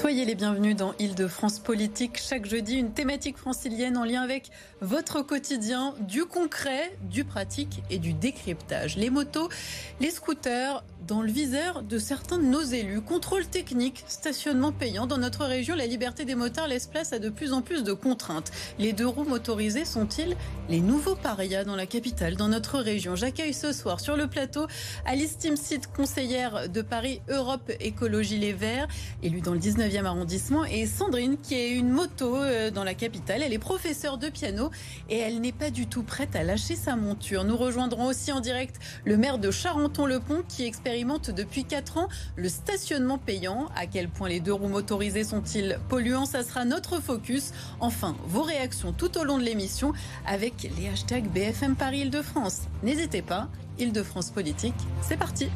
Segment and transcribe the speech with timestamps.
[0.00, 2.18] Soyez les bienvenus dans Île-de-France Politique.
[2.18, 4.50] Chaque jeudi, une thématique francilienne en lien avec
[4.80, 8.96] votre quotidien, du concret, du pratique et du décryptage.
[8.96, 9.50] Les motos,
[10.00, 13.00] les scooters, dans le viseur de certains de nos élus.
[13.00, 15.06] Contrôle technique, stationnement payant.
[15.06, 17.92] Dans notre région, la liberté des motards laisse place à de plus en plus de
[17.92, 18.52] contraintes.
[18.78, 20.36] Les deux roues motorisées sont-ils
[20.68, 23.16] les nouveaux parias dans la capitale, dans notre région?
[23.16, 24.66] J'accueille ce soir sur le plateau
[25.04, 28.88] Alice Timsit, conseillère de Paris Europe Écologie Les Verts,
[29.22, 29.58] élue dans le
[29.90, 33.42] 19e arrondissement, et Sandrine, qui est une moto euh, dans la capitale.
[33.42, 34.70] Elle est professeure de piano
[35.08, 37.44] et elle n'est pas du tout prête à lâcher sa monture.
[37.44, 42.48] Nous rejoindrons aussi en direct le maire de Charenton-le-Pont qui expérimente depuis 4 ans le
[42.48, 43.68] stationnement payant.
[43.76, 46.26] À quel point les deux roues motorisées sont-ils polluants?
[46.26, 47.52] Ça sera notre focus.
[47.80, 49.92] Enfin, vos réactions tout au long de l'émission
[50.26, 52.62] avec les hashtags BFM Paris Île-de-France.
[52.82, 55.48] N'hésitez pas, Île-de-France Politique, c'est parti.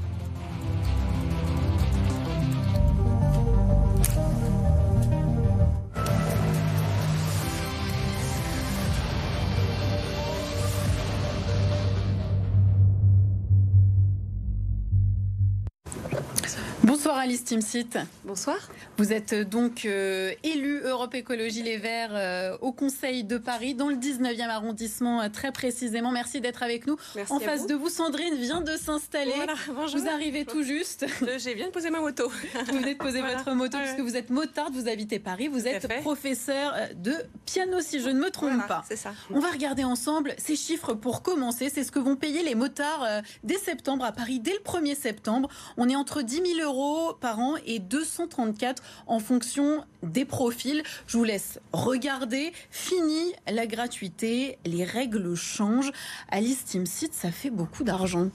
[17.24, 17.96] Alice Timsit.
[18.24, 18.58] Bonsoir.
[18.98, 23.88] Vous êtes donc euh, élu Europe Écologie Les Verts euh, au Conseil de Paris, dans
[23.88, 26.10] le 19e arrondissement euh, très précisément.
[26.12, 26.98] Merci d'être avec nous.
[27.16, 29.32] Merci en face de vous, Sandrine vient de s'installer.
[29.36, 30.00] Voilà, bonjour.
[30.00, 31.06] Vous arrivez tout juste.
[31.38, 32.30] J'ai bien de poser ma moto.
[32.68, 33.38] Vous venez de poser Voilà.
[33.38, 37.14] votre moto puisque vous êtes motarde, vous habitez Paris, vous Tout êtes professeur euh, de
[37.46, 38.84] piano si je ne me trompe pas.
[38.86, 39.14] C'est ça.
[39.30, 41.70] On va regarder ensemble ces chiffres pour commencer.
[41.70, 44.94] C'est ce que vont payer les motards euh, dès septembre à Paris, dès le 1er
[44.94, 45.48] septembre.
[45.78, 50.82] On est entre 10 000 euros par an et 234 en fonction des profils.
[51.06, 52.52] Je vous laisse regarder.
[52.70, 55.92] Fini la gratuité, les règles changent.
[56.30, 58.30] Alice Timsit, ça fait beaucoup d'argent.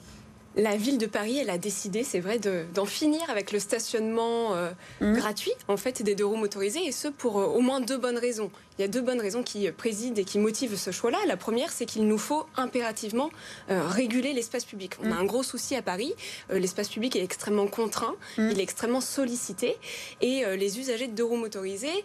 [0.56, 4.56] La ville de Paris, elle a décidé, c'est vrai, de- d'en finir avec le stationnement
[4.56, 5.16] euh, Mhm.
[5.16, 8.18] gratuit, en fait, des deux roues motorisées, et ce pour euh, au moins deux bonnes
[8.18, 8.50] raisons.
[8.78, 11.18] Il y a deux bonnes raisons qui euh, président et qui motivent ce choix-là.
[11.28, 13.30] La première, c'est qu'il nous faut impérativement
[13.70, 14.94] euh, réguler l'espace public.
[15.04, 15.20] On a Mhm.
[15.22, 16.14] un gros souci à Paris.
[16.50, 18.50] L'espace public est extrêmement contraint, Mhm.
[18.52, 19.78] il est extrêmement sollicité,
[20.22, 22.04] et les usagers de deux roues motorisées,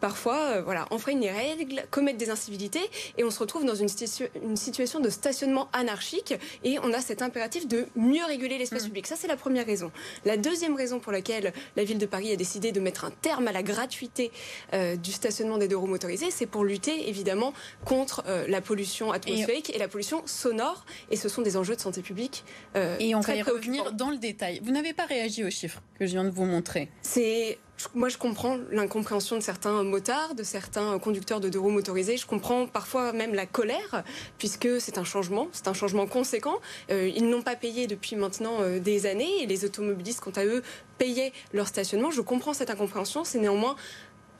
[0.00, 2.82] parfois, voilà, enfreignent les règles, commettent des incivilités,
[3.16, 6.34] et on se retrouve dans une, situ- une situation de stationnement anarchique,
[6.64, 8.88] et on a cet impératif de mieux réguler l'espace Mhm.
[8.88, 9.06] public.
[9.06, 9.92] Ça, c'est la première raison.
[10.24, 13.46] La deuxième raison pour laquelle la ville de Paris a décidé de mettre un terme
[13.46, 14.32] à la gratuité
[14.74, 17.52] euh, du stationnement des deux roues motorisées, c'est pour lutter évidemment
[17.84, 20.84] contre euh, la pollution atmosphérique et, la pollution sonore.
[21.10, 22.44] Et ce sont des enjeux de santé publique.
[22.74, 24.60] euh, Et on va très y revenir dans le détail.
[24.64, 26.88] Vous n'avez pas réagi aux chiffres que je viens de vous montrer.
[27.02, 27.58] C'est
[27.94, 32.16] moi, je comprends l'incompréhension de certains motards, de certains conducteurs de deux roues motorisés.
[32.16, 34.02] Je comprends parfois même la colère,
[34.38, 36.56] puisque c'est un changement, c'est un changement conséquent.
[36.90, 40.44] Euh, ils n'ont pas payé depuis maintenant euh, des années, et les automobilistes, quant à
[40.44, 40.62] eux,
[40.98, 42.10] payaient leur stationnement.
[42.10, 43.24] Je comprends cette incompréhension.
[43.24, 43.76] C'est néanmoins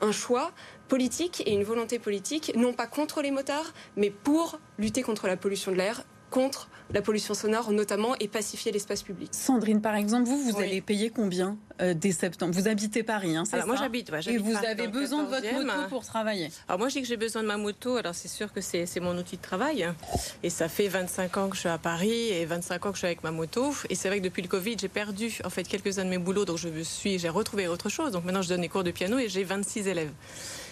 [0.01, 0.51] un choix
[0.87, 5.37] politique et une volonté politique, non pas contre les motards, mais pour lutter contre la
[5.37, 9.29] pollution de l'air, contre la pollution sonore notamment, et pacifier l'espace public.
[9.31, 10.63] Sandrine, par exemple, vous, vous Oui.
[10.63, 12.51] allez payer combien euh, dès septembre?
[12.55, 13.83] Vous habitez Paris, hein, c'est Alors moi ça?
[13.83, 15.65] j'habite, ouais, Et vous avez besoin de votre 14e.
[15.65, 16.49] moto pour travailler?
[16.67, 18.87] Alors moi je dis que j'ai besoin de ma moto, alors c'est sûr que c'est
[18.87, 19.87] c'est mon outil de travail.
[20.41, 23.01] Et ça fait 25 ans que je suis à Paris et 25 ans que je
[23.01, 23.71] suis avec ma moto.
[23.91, 26.45] Et c'est vrai que depuis le Covid, j'ai perdu en fait quelques-uns de mes boulots,
[26.45, 28.11] donc je me suis, j'ai retrouvé autre chose.
[28.13, 30.09] Donc maintenant je donne des cours de piano et j'ai 26 élèves.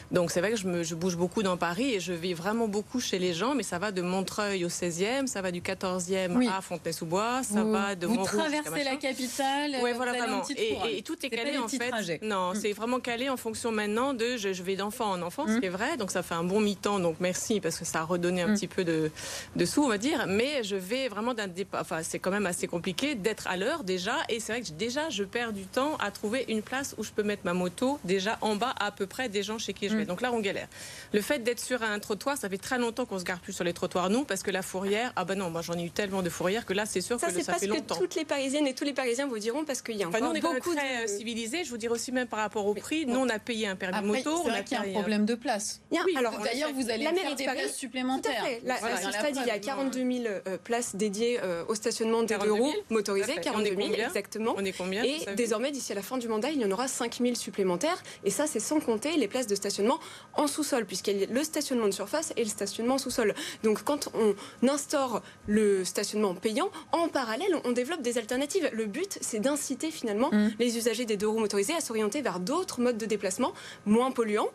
[0.09, 2.69] Donc c'est vrai que je, me, je bouge beaucoup dans Paris et je vis vraiment
[2.69, 6.33] beaucoup chez les gens, mais ça va de Montreuil au 16e, ça va du 14e
[6.37, 6.47] Oui.
[6.47, 9.71] à Fontenay-sous-Bois, ça vous va de vous Montrouge traversez la capitale.
[9.81, 10.43] Ouais, euh, voilà, vraiment.
[10.55, 10.89] Et, couronne.
[10.91, 11.89] et tout est calé en fait.
[11.89, 12.19] trajets.
[12.21, 12.55] Non, Mm.
[12.55, 15.55] c'est vraiment calé en fonction maintenant de je, je vais d'enfant en enfance, Mm.
[15.55, 15.97] ce qui est vrai.
[15.97, 16.99] Donc ça fait un bon mi-temps.
[16.99, 18.53] Donc merci parce que ça a redonné un Mm.
[18.55, 19.11] petit peu de,
[19.57, 20.25] de sous, on va dire.
[20.27, 21.81] Mais je vais vraiment d'un départ.
[21.81, 24.15] Enfin, c'est quand même assez compliqué d'être à l'heure déjà.
[24.29, 27.11] Et c'est vrai que déjà, je perds du temps à trouver une place où je
[27.11, 29.96] peux mettre ma moto déjà en bas à peu près des gens chez qui je
[30.05, 30.67] Donc là, on galère.
[31.13, 33.63] Le fait d'être sur un trottoir, ça fait très longtemps qu'on se gare plus sur
[33.63, 36.21] les trottoirs, nous, parce que la fourrière, ah ben non, moi j'en ai eu tellement
[36.21, 37.77] de fourrières que là, c'est sûr Ça, que le- c'est ça pas fait ce que
[37.77, 37.95] longtemps.
[37.95, 40.27] toutes les Parisiennes et tous les Parisiens vous diront parce qu'il y a Enfin, nous,
[40.27, 41.07] on est beaucoup très de...
[41.07, 41.63] civilisés.
[41.63, 43.05] Je vous dirais aussi même par rapport au prix.
[43.05, 44.41] Nous, on a payé un permis Après, moto.
[44.43, 45.81] c'est vrai qu'il y a un problème de place.
[45.91, 47.79] Il y a- Oui, alors, D'ailleurs, vous allez la faire des Paris- places Tout à
[47.79, 48.43] supplémentaires.
[48.45, 48.61] fait.
[48.63, 49.59] Voilà, à stade, il y a preuve.
[49.61, 53.31] 42 000 euh, places dédiées euh, au stationnement des deux 42 000, roues motorisées, Tout
[53.31, 53.41] à fait.
[53.41, 54.53] 42 On est 000 combien exactement.
[54.57, 56.87] On est combien Et désormais, d'ici à la fin du mandat, il y en aura
[56.87, 58.01] 5 000 supplémentaires.
[58.23, 59.99] Et ça, c'est sans compter les places de stationnement stationnement
[60.33, 63.33] en sous-sol, puisqu'il y a le stationnement de surface et le stationnement en sous-sol.
[63.63, 64.35] Donc quand on
[64.67, 68.69] instaure le stationnement payant, en parallèle, on développe des alternatives.
[68.71, 70.51] Le but, c'est d'inciter finalement mm.
[70.59, 73.53] les usagers des deux roues motorisés à s'orienter vers d'autres modes de déplacement
[73.85, 74.49] moins polluants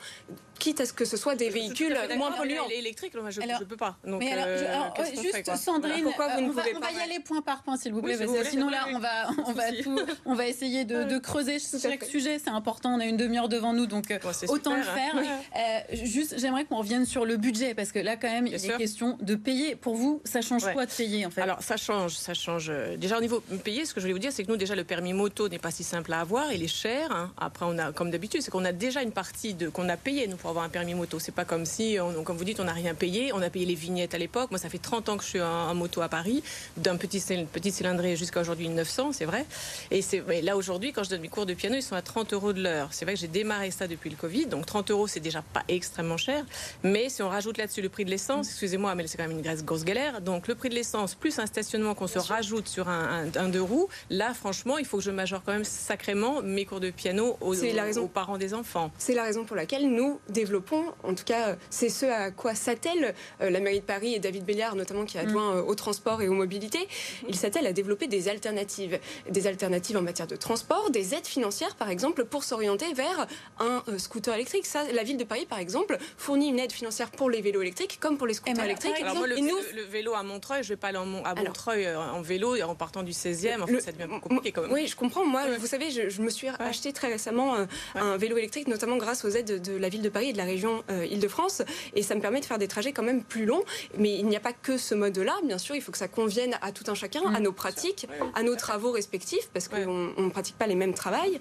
[0.62, 2.68] quitte à ce que ce soit des véhicules moins polluants.
[2.68, 3.96] Électriques, moi je ne peux pas.
[4.06, 7.18] Donc, mais alors, euh, juste Sandrine, pourquoi vous ne on, va, on va y aller
[7.18, 9.98] point par point, s'il vous plaît, parce que sinon là, on va, on va, tout,
[10.24, 12.38] on va essayer de, de creuser chaque sujet.
[12.38, 12.94] C'est important.
[12.94, 14.18] On a une demi-heure devant nous, donc euh,
[14.48, 15.14] autant le faire.
[15.22, 18.76] Euh, juste, j'aimerais qu'on revienne sur le budget, parce que là, quand même, il est
[18.76, 19.76] question de payer.
[19.76, 21.42] Pour vous, ça change quoi de payer en fait?
[21.42, 22.72] Alors, ça change, ça change.
[22.98, 24.84] Déjà au niveau payer, ce que je voulais vous dire, c'est que nous déjà le
[24.84, 27.10] permis moto n'est pas si simple à avoir, il est cher.
[27.12, 27.32] Hein.
[27.36, 30.26] Après, on a, comme d'habitude, c'est qu'on a déjà une partie de qu'on a payé
[30.26, 31.18] nous pour avoir un permis moto.
[31.18, 33.32] C'est pas comme si, on, comme vous dites, on n'a rien payé.
[33.32, 34.50] On a payé les vignettes à l'époque.
[34.50, 36.42] Moi, ça fait 30 ans que je suis en, moto à Paris,
[36.76, 39.46] d'un petit, petit cylindré jusqu'à aujourd'hui 900, c'est vrai.
[39.90, 42.32] Et c'est là aujourd'hui, quand je donne mes cours de piano, ils sont à 30
[42.32, 42.88] euros de l'heure.
[42.90, 45.62] C'est vrai que j'ai démarré ça depuis le Covid, donc 30 euros, c'est déjà pas
[45.68, 46.44] extrêmement cher.
[46.82, 49.62] Mais si on rajoute là-dessus le prix de l'essence, excusez-moi, mais c'est quand même une
[49.62, 50.20] grosse galère.
[50.20, 53.62] Donc le prix de l'essence plus un stationnement qu'on se rajoute sur un, un, deux
[53.62, 57.36] roues, là, franchement, il faut que je majore quand même sacrément mes cours de piano
[57.40, 58.90] aux, aux parents des enfants.
[58.98, 63.14] C'est la raison pour laquelle nous développons en tout cas, c'est ce à quoi s'attelle
[63.40, 65.58] euh, la mairie de Paris et David Béliard, notamment qui est adjoint mm.
[65.58, 66.86] euh, au transport et aux mobilités.
[67.28, 68.98] Il s'attelle à développer des alternatives,
[69.28, 73.26] des alternatives en matière de transport, des aides financières, par exemple, pour s'orienter vers
[73.58, 74.66] un euh, scooter électrique.
[74.66, 77.98] Ça, la ville de Paris, par exemple, fournit une aide financière pour les vélos électriques
[78.00, 79.00] comme pour les scooters eh ben, électriques.
[79.00, 82.74] Alors moi, le, vélo à Montreuil, je vais pas aller à Montreuil en vélo en
[82.74, 83.62] partant du 16e.
[83.62, 84.72] En fait, ça devient compliqué quand même.
[84.72, 85.24] Oui, je comprends.
[85.24, 87.56] Moi, vous savez, je, me suis acheté très récemment
[87.94, 90.44] un vélo électrique, notamment grâce aux aides de la ville de Paris et de la
[90.44, 91.62] région Île-de-France.
[91.94, 93.64] Et ça me permet de faire des trajets quand même plus longs.
[93.98, 95.34] Mais il n'y a pas que ce mode-là.
[95.44, 98.42] Bien sûr, il faut que ça convienne à tout un chacun, à nos pratiques, à
[98.42, 101.38] nos travaux respectifs, parce qu'on ne pratique pas les mêmes travails.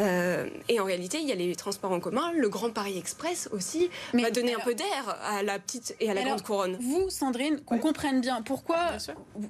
[0.00, 2.32] Euh, et en réalité, il y a les transports en commun.
[2.32, 6.14] Le Grand Paris Express aussi va donner un peu d'air à la petite et à
[6.14, 6.76] la grande couronne.
[6.80, 8.96] Vous, Sandrine, qu'on comprenne bien, pourquoi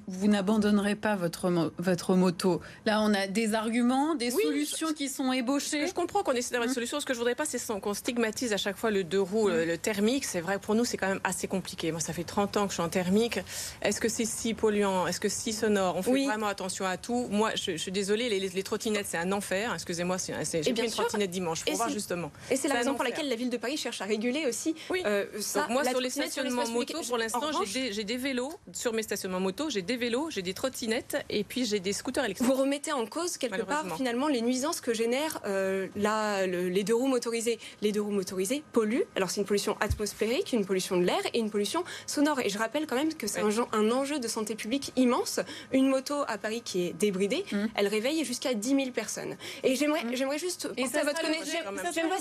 [0.07, 2.61] vous n'abandonnerez pas votre, votre moto?
[2.85, 5.87] Là, on a des arguments, des solutions qui sont ébauchées.
[5.87, 6.99] Je comprends qu'on essaie d'avoir une hein solution.
[6.99, 9.77] Ce que je voudrais pas, c'est qu'on stigmatise à chaque fois le deux roues, le
[9.77, 11.91] thermique, c'est vrai, pour nous, c'est quand même assez compliqué.
[11.91, 13.39] Moi, ça fait 30 ans que je suis en thermique.
[13.81, 15.07] Est-ce que c'est si polluant?
[15.07, 15.95] Est-ce que c'est si sonore?
[15.97, 17.27] On fait vraiment attention à tout.
[17.31, 19.73] Moi, je, suis désolée, les, trottinettes, c'est un enfer.
[19.73, 21.65] Excusez-moi, j'ai pris une trottinette dimanche.
[21.65, 22.31] Pour voir justement.
[22.51, 25.01] Et c'est la raison pour laquelle la ville de Paris cherche à réguler aussi oui.
[25.05, 25.67] Euh, ça.
[25.69, 28.53] moi, sur les stationnements moto, pour l'instant, j'ai des, vélos.
[28.73, 32.25] Sur mes stationnements moto, j'ai des vélos, j'ai des trottinettes et puis j'ai des scooters
[32.25, 32.47] électriques.
[32.47, 37.07] Vous remettez en cause quelque part finalement les nuisances que génèrent euh, les deux roues
[37.07, 37.59] motorisées.
[37.81, 39.05] Les deux roues motorisées polluent.
[39.15, 42.39] Alors c'est une pollution atmosphérique, une pollution de l'air et une pollution sonore.
[42.39, 45.39] Et je rappelle quand même que c'est un, enjeu de santé publique immense.
[45.71, 47.65] Une moto à Paris qui est débridée, mmh.
[47.75, 49.35] elle réveille jusqu'à 10 000 personnes.
[49.63, 50.15] Et j'aimerais, mmh.
[50.15, 51.47] j'aimerais juste porter à votre connaissance,
[51.93, 52.17] j'aimerais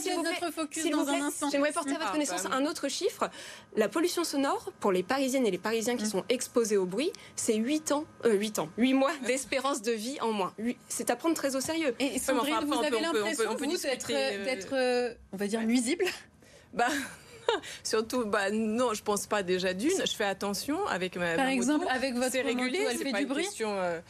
[0.93, 3.31] porter à votre connaissance un autre chiffre.
[3.77, 6.11] La pollution sonore pour les Parisiennes et les Parisiens qui mmh.
[6.11, 10.19] sont exposés au bruit, c'est 8 ans, 8 euh, ans, 8 mois d'espérance de vie
[10.21, 10.53] en moins.
[10.89, 11.94] C'est à prendre très au sérieux.
[11.99, 16.05] Et Sandrine, vous avez l'impression d'être, euh, euh, on va dire, nuisible?
[16.75, 16.89] Bah,
[17.85, 19.91] Surtout, bah non, je pense pas déjà d'une.
[19.91, 21.35] Je fais attention avec ma.
[21.35, 23.45] Par exemple, avec votre régulier, elle fait du bruit?
[23.45, 24.00] Question, euh,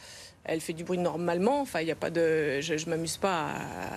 [0.45, 1.61] elle fait du bruit normalement.
[1.61, 3.51] Enfin, il y a pas de, je, je m'amuse pas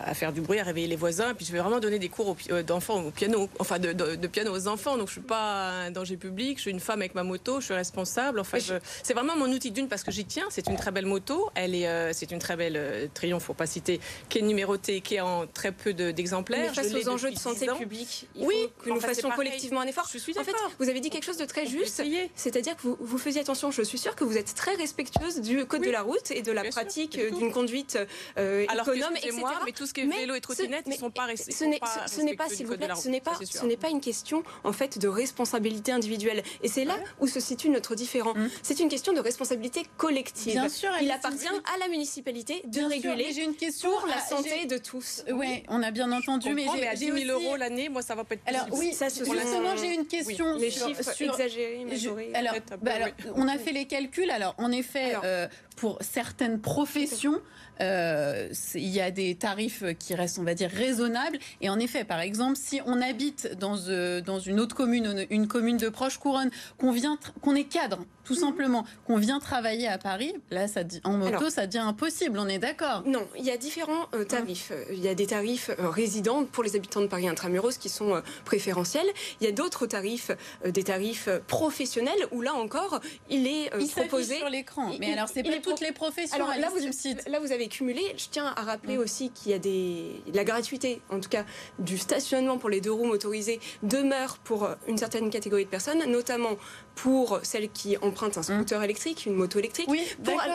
[0.05, 1.35] à, faire du bruit, à réveiller les voisins.
[1.35, 4.55] Puis je vais vraiment donner des cours euh, d'enfants au piano, enfin de, de, piano
[4.55, 4.97] aux enfants.
[4.97, 6.59] Donc je suis pas un danger public.
[6.59, 7.61] Je suis une femme avec ma moto.
[7.61, 8.39] Je suis responsable.
[8.39, 8.59] Enfin,
[9.03, 10.47] c'est vraiment mon outil d'une parce que j'y tiens.
[10.51, 11.51] C'est une très belle moto.
[11.55, 15.01] Elle est, euh, c'est une très belle euh, Triomphe, faut pas citer, qui est numérotée,
[15.01, 16.75] qui est en très peu d'exemplaires.
[16.75, 20.09] face aux enjeux de santé publique, il oui, faut que nous fassions collectivement un effort.
[20.13, 22.03] Je suis en fait, vous avez dit quelque chose de très juste,
[22.35, 23.71] c'est-à-dire que vous, vous faisiez attention.
[23.71, 26.53] Je suis sûre que vous êtes très respectueuse du code de la route et de
[26.53, 27.99] la pratique d'une conduite
[28.39, 29.37] euh, Alors économe, etc.
[29.39, 32.07] Moi, mais tout ce qui est vélo et trottinette, ils sont pas Ce n'est pas,
[32.07, 34.73] ce n'est pas, s'il vous plaît, ce n'est pas, ce n'est pas une question en
[34.73, 36.43] fait de responsabilité individuelle.
[36.63, 38.33] Et c'est là où se situe notre différent.
[38.37, 38.49] Hum.
[38.63, 40.53] C'est une question de responsabilité collective.
[40.53, 44.67] Bien sûr, il appartient à la municipalité de réguler j'ai une question pour la santé
[44.67, 45.25] de tous.
[45.33, 48.25] Oui, on a bien entendu, mais j'ai à 10 000 euros l'année, moi ça va
[48.25, 48.43] pas être.
[48.47, 50.57] Alors oui, ça, justement, j'ai une question.
[50.57, 52.93] Les chiffres exagérés, Alors, bah,
[53.35, 54.31] on a fait les calculs.
[54.31, 55.47] Alors, en effet, euh,
[55.77, 57.41] pour certaines professions,
[57.81, 61.39] euh, il y a des tarifs qui restent, on va dire, raisonnables.
[61.61, 65.49] Et en effet, par exemple, si on habite dans, euh, dans une autre commune, une
[65.49, 68.41] commune de proche couronne, qu'on vient, qu'on est cadre, tout mhm.
[68.41, 72.39] simplement, qu'on vient travailler à Paris, là, ça, en moto, ça devient impossible.
[72.39, 74.73] On est d'accord Non, il y a différents euh, tarifs.
[74.91, 79.07] Il y a des tarifs résidents pour les habitants de Paris intramuros qui sont préférentiels.
[79.41, 80.31] Il y a d'autres tarifs,
[80.65, 84.93] des tarifs professionnels où là encore, il est il proposé sur l'écran.
[84.99, 86.35] Mais alors, c'est pas toutes les professions.
[86.35, 88.15] Alors là, vous, là, vous avez les cumuler.
[88.17, 91.45] Je tiens à rappeler aussi qu'il y a des, la gratuité, en tout cas
[91.79, 96.57] du stationnement pour les deux roues motorisées, demeure pour une certaine catégorie de personnes, notamment
[96.95, 98.45] pour celles qui empruntent un mm.
[98.45, 99.89] scooter électrique, une moto électrique.
[99.89, 100.01] Oui,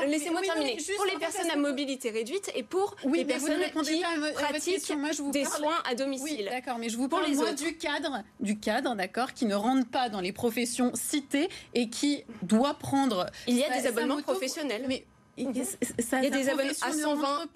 [0.07, 0.77] laissez-moi terminer.
[0.95, 4.01] pour les personnes à mobilité réduite et pour les personnes qui
[4.33, 6.47] pratiquent des soins à domicile.
[6.49, 10.09] d'accord, mais je vous parle moi, du cadre, du cadre, d'accord, qui ne rentre pas
[10.09, 13.27] dans les professions citées et qui doit prendre.
[13.47, 14.85] Il y a des abonnements professionnels.
[14.87, 15.05] Mais
[15.37, 17.47] il y a des abonnements à 120,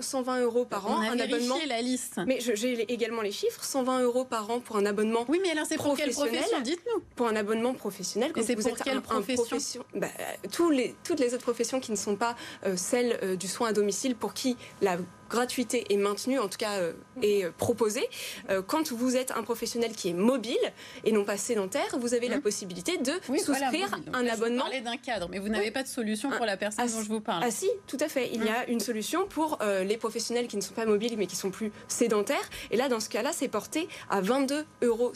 [0.00, 1.00] 120 euros par an.
[1.00, 1.56] un abonnement.
[1.66, 2.20] la liste.
[2.26, 5.24] Mais j'ai également les chiffres 120 euros par an pour un abonnement.
[5.28, 7.02] Oui, mais alors c'est pour quelle profession Dites-nous.
[7.16, 8.32] Pour un abonnement professionnel.
[8.42, 10.08] C'est pour quelle profession, bah,
[10.52, 12.36] tous les, Toutes les autres professions qui ne sont pas
[12.66, 14.98] euh, celles euh, du soin à domicile pour qui la
[15.32, 18.06] gratuité est maintenue, en tout cas euh, est euh, proposée.
[18.50, 20.58] Euh, quand vous êtes un professionnel qui est mobile
[21.04, 22.42] et non pas sédentaire, vous avez la mmh.
[22.42, 24.66] possibilité de souscrire un abonnement.
[24.66, 27.08] Vous d'un cadre, mais vous n'avez pas de solution pour la personne ah, dont je
[27.08, 27.42] vous parle.
[27.44, 28.30] Ah si, tout à fait.
[28.32, 28.72] Il y a mmh.
[28.72, 32.48] une solution pour les professionnels qui ne sont pas mobiles mais qui sont plus sédentaires.
[32.70, 35.12] Et là, dans ce cas-là, c'est porté à 22,50 euros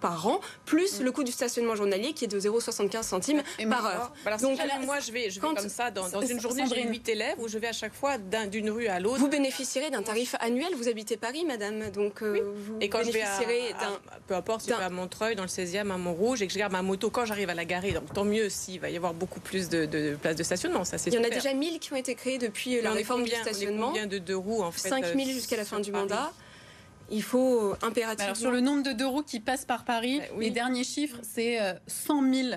[0.00, 1.04] par an, plus mmh.
[1.04, 4.12] le coût du stationnement journalier qui est de 0,75 centimes par heure.
[4.40, 7.48] Donc, moi, je vais, je vais comme ça, dans, une journée, j'ai 8 élèves où
[7.48, 10.74] je vais à chaque fois d'une rue à l'autre bénéficierez d'un tarif annuel.
[10.76, 13.98] Vous habitez Paris, madame, donc euh, vous et quand bénéficierez d'un.
[14.26, 16.58] Peu importe si je vais à Montreuil, dans le 16e, à Montrouge, et que je
[16.58, 19.14] garde ma moto quand j'arrive à la garer, donc tant mieux s'il va y avoir
[19.14, 20.84] beaucoup plus de, de places de stationnement.
[20.84, 23.30] Ça, Il y en a déjà 1000 qui ont été créées depuis la réforme du
[23.30, 23.88] stationnement.
[23.88, 26.32] Combien de deux roues en fait 5000 euh, jusqu'à la fin du mandat.
[27.10, 28.24] Il faut impérativement.
[28.24, 31.18] Alors, sur le nombre de deux roues qui passent par Paris, bah les derniers chiffres,
[31.22, 32.56] c'est 100 euh, 000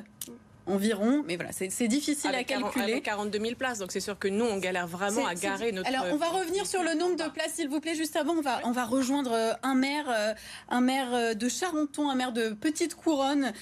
[0.67, 1.23] environ.
[1.27, 2.93] Mais voilà, c'est difficile à calculer.
[2.93, 5.87] Avec 42 000 places, donc c'est sûr que nous, on galère vraiment à garer notre.
[5.87, 7.95] Alors, on va revenir sur le nombre de places, s'il vous plaît.
[7.95, 10.33] Juste avant, on va, on va rejoindre euh, un maire, euh,
[10.69, 13.53] un maire euh, de Charenton, un maire de Petite Couronne.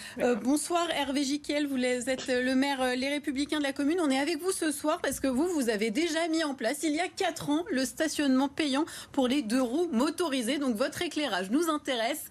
[0.43, 1.67] bonsoir, Hervé Jiquel.
[1.67, 3.99] Vous êtes le maire Les Républicains de la commune.
[4.01, 6.83] On est avec vous ce soir parce que vous, vous avez déjà mis en place,
[6.83, 10.57] il y a 4 ans, le stationnement payant pour les deux roues motorisées.
[10.57, 12.25] Donc, votre éclairage nous intéresse.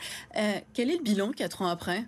[0.72, 2.04] quel est le bilan 4 ans après?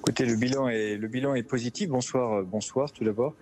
[0.00, 1.90] Écoutez, le bilan est, le bilan est positif.
[1.90, 3.34] Bonsoir, euh, bonsoir tout d'abord.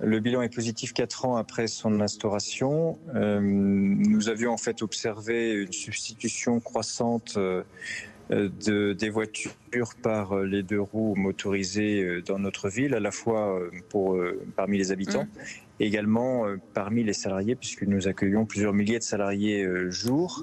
[0.00, 2.98] Le bilan est positif quatre ans après son instauration.
[3.14, 7.64] Euh, nous avions en fait observé une substitution croissante euh,
[8.30, 14.18] de, des voitures par les deux roues motorisées dans notre ville, à la fois pour,
[14.56, 15.80] parmi les habitants, mmh.
[15.80, 20.40] et également parmi les salariés, puisque nous accueillons plusieurs milliers de salariés jour.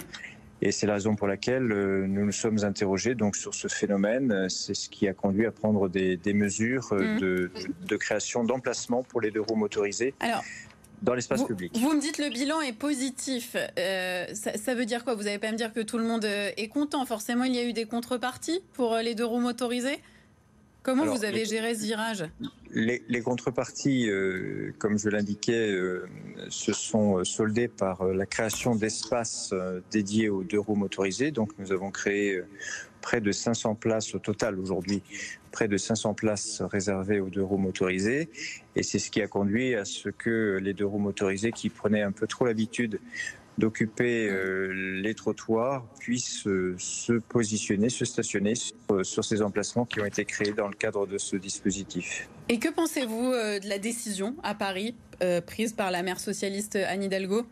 [0.61, 4.49] Et c'est la raison pour laquelle euh, nous nous sommes interrogés donc sur ce phénomène.
[4.49, 7.19] C'est ce qui a conduit à prendre des, mesures euh, mmh.
[7.19, 7.51] de,
[7.87, 10.15] de, création d'emplacements pour les deux roues motorisés.
[10.19, 10.43] Alors,
[11.03, 11.77] dans l'espace public.
[11.77, 13.55] Vous me dites le bilan est positif.
[13.77, 15.13] Euh, ça, ça, veut dire quoi?
[15.13, 17.05] Vous n'allez pas me dire que tout le monde est content.
[17.05, 19.99] Forcément, il y a eu des contreparties pour les deux roues motorisées?
[20.87, 22.23] Comment vous avez géré ce virage?
[22.71, 26.07] Les, contreparties, euh, comme je l'indiquais, euh,
[26.47, 29.53] se sont soldées par euh, la création d'espaces
[29.91, 31.31] dédiés aux deux roues motorisées.
[31.31, 32.41] Donc nous avons créé
[33.01, 35.03] près de 500 places au total aujourd'hui,
[35.51, 38.29] près de 500 places réservées aux deux roues motorisées.
[38.77, 42.03] Et c'est ce qui a conduit à ce que les deux roues motorisées qui prenaient
[42.03, 43.01] un peu trop l'habitude
[43.57, 48.53] d'occuper euh, les trottoirs puissent euh, se positionner, se stationner
[48.91, 52.29] euh, sur, ces emplacements qui ont été créés dans le cadre de ce dispositif.
[52.49, 54.95] Et que pensez-vous de la décision à Paris
[55.45, 57.45] prise par la maire socialiste Anne Hidalgo?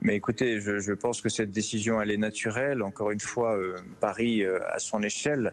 [0.00, 2.82] Mais écoutez, je, je, pense que cette décision, elle est naturelle.
[2.82, 3.58] Encore une fois,
[4.00, 5.52] Paris, à son échelle,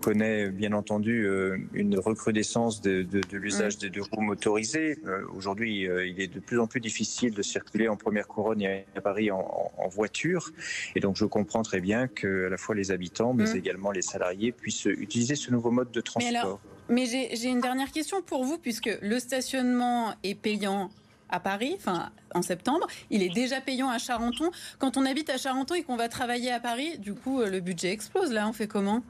[0.00, 4.98] connaît bien entendu euh, une recrudescence de, de, de l'usage des deux roues motorisées.
[5.06, 8.84] Euh, aujourd'hui, il est de plus en plus difficile de circuler en première couronne et
[8.94, 10.50] à Paris en, en, voiture.
[10.94, 13.56] Et donc, je comprends très bien que à la fois les habitants, mais mmh.
[13.56, 16.60] également les salariés puissent utiliser ce nouveau mode de transport.
[16.88, 20.90] Mais, mais j'ai une dernière question pour vous, puisque le stationnement est payant
[21.30, 22.86] à Paris, enfin en septembre.
[23.10, 24.50] Il est déjà payant à Charenton.
[24.78, 27.92] Quand on habite à Charenton et qu'on va travailler à Paris, du coup, le budget
[27.92, 28.32] explose.
[28.32, 29.02] Là, on fait comment?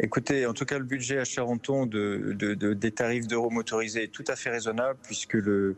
[0.00, 2.34] Écoutez, en tout cas, le budget à Charenton de,
[2.74, 5.76] des tarifs d'euros motorisés est tout à fait raisonnable puisque le,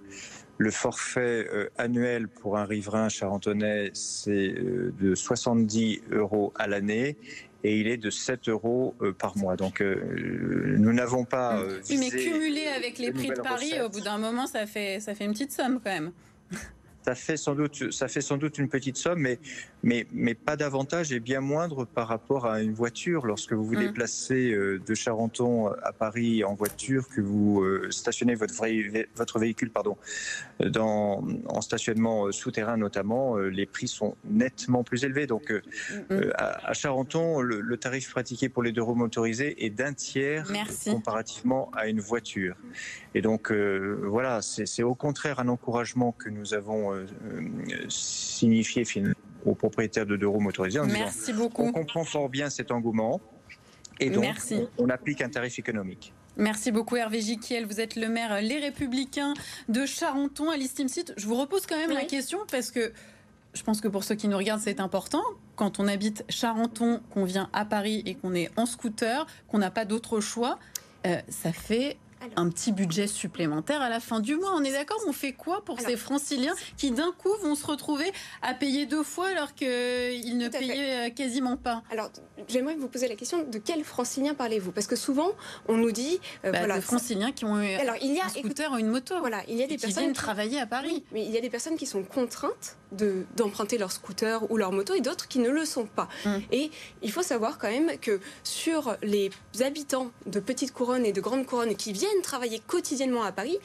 [0.58, 7.16] le forfait euh, annuel pour un riverain charentonnais, c'est euh, de 70 euros à l'année
[7.64, 9.56] et il est de 7 euros euh, par mois.
[9.56, 11.62] Donc nous n'avons pas...
[11.88, 15.14] oui, mais cumulé avec les prix de Paris, au bout d'un moment, ça fait, ça
[15.14, 16.12] fait une petite somme quand même.
[17.02, 19.38] Ça fait sans doute, ça fait sans doute une petite somme, mais,
[19.82, 23.26] mais, mais pas davantage et bien moindre par rapport à une voiture.
[23.26, 23.86] Lorsque vous vous mmh.
[23.86, 28.54] déplacez euh, de Charenton à Paris en voiture, que vous euh, stationnez votre,
[29.16, 29.96] votre véhicule pardon,
[30.60, 35.26] dans, en stationnement euh, souterrain notamment, les prix sont nettement plus élevés.
[35.26, 36.14] Donc mmh.
[36.34, 40.50] à, Charenton, le, tarif pratiqué pour les deux roues motorisées est d'un tiers
[40.84, 42.56] comparativement à une voiture.
[43.14, 47.06] Et donc voilà, c'est au contraire un encouragement que nous avons euh,
[47.88, 48.84] signifier
[49.44, 50.80] aux propriétaires de deux roues motorisés.
[50.86, 51.62] Merci beaucoup.
[51.62, 53.20] On comprend fort bien cet engouement
[54.00, 54.24] et donc
[54.78, 56.12] On, applique un tarif économique.
[56.36, 59.34] Merci beaucoup Hervé Giquiel, vous êtes le maire Les Républicains
[59.68, 61.12] de Charenton à l'Istim-Site.
[61.16, 62.92] Je vous repose quand même la question parce que
[63.52, 65.22] je pense que pour ceux qui nous regardent, c'est important.
[65.56, 69.70] Quand on habite Charenton, qu'on vient à Paris et qu'on est en scooter, qu'on n'a
[69.70, 70.58] pas d'autre choix,
[71.06, 71.96] euh, ça fait
[72.36, 74.52] un petit budget supplémentaire à la fin du mois.
[74.54, 78.12] On est d'accord On fait quoi pour ces franciliens qui d'un coup vont se retrouver
[78.42, 81.82] à payer deux fois alors qu'ils ne payaient euh, quasiment pas?
[81.90, 82.10] Alors,
[82.48, 84.72] j'aimerais vous poser la question de quels franciliens parlez-vous?
[84.72, 85.30] Parce que souvent,
[85.68, 86.20] on nous dit...
[86.44, 89.18] Euh, bah, voilà, franciliens qui ont alors, il y a, un scooter ou une moto.
[89.20, 91.04] Voilà, il y a des personnes qui viennent travailler à Paris.
[91.12, 92.76] mais il y a des personnes qui sont contraintes
[93.36, 96.08] d'emprunter leur scooter ou leur moto et d'autres qui ne le sont pas.
[96.26, 96.42] Hum.
[96.50, 96.70] Et
[97.02, 101.46] il faut savoir quand même que sur les habitants de petites couronnes et de grandes
[101.46, 103.58] couronnes qui viennent travailler quotidiennement à Paris,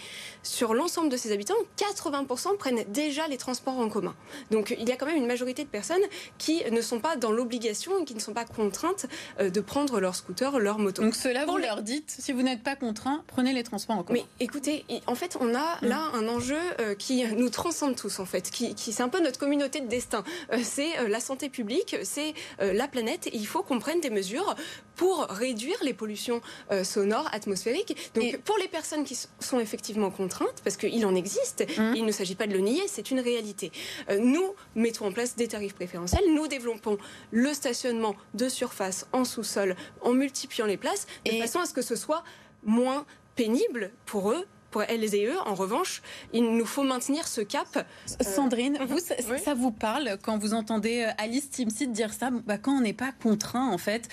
[0.43, 4.15] sur l'ensemble de ces habitants, 80% prennent déjà les transports en commun.
[4.51, 6.03] Donc il y a quand même une majorité de personnes
[6.37, 9.05] qui ne sont pas dans l'obligation qui ne sont pas contraintes
[9.39, 11.01] euh, de prendre leur scooter, leur moto.
[11.01, 14.19] Donc cela, vous leur dites, si vous n'êtes pas contraint, prenez les transports en commun.
[14.19, 15.87] Mais écoutez, en fait, on a mm.
[15.87, 19.21] là un enjeu euh, qui nous transcende tous, en fait, qui, qui c'est un peu
[19.21, 20.23] notre communauté de destin.
[20.51, 24.55] Euh, c'est la santé publique, c'est la planète, et il faut qu'on prenne des mesures
[24.95, 26.41] pour réduire les pollutions
[26.83, 28.11] sonores, atmosphériques.
[28.35, 31.95] Donc pour les personnes qui sont effectivement contraintes, parce qu'il en existe, mmh.
[31.95, 33.71] il ne s'agit pas de le nier, c'est une réalité.
[34.09, 36.97] Euh, nous mettons en place des tarifs préférentiels, nous développons
[37.31, 41.81] le stationnement de surface en sous-sol en multipliant les places, de façon à ce que
[41.81, 42.23] ce soit
[42.63, 46.01] moins pénible pour eux pour elles et eux, en revanche,
[46.33, 47.67] il nous faut maintenir ce cap.
[47.77, 48.99] Euh, Sandrine, vous,
[49.37, 52.29] ça, vous parle quand vous entendez euh, Alice Timsit dire ça?
[52.29, 54.09] Bah, Quand on n'est pas contraint, en fait,